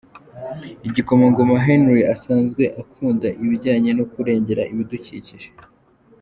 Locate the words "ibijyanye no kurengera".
3.43-4.63